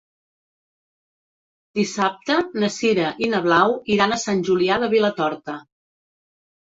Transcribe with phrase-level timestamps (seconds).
[1.81, 5.59] Dissabte na Sira i na Blau iran a Sant Julià de Vilatorta.